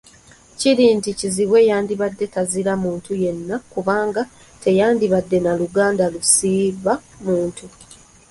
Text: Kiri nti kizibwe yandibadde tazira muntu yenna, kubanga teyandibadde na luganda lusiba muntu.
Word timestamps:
Kiri 0.59 0.85
nti 0.97 1.11
kizibwe 1.19 1.59
yandibadde 1.69 2.25
tazira 2.33 2.73
muntu 2.83 3.11
yenna, 3.23 3.55
kubanga 3.73 4.21
teyandibadde 4.61 5.37
na 5.45 5.51
luganda 5.59 6.03
lusiba 6.13 6.93
muntu. 7.25 7.65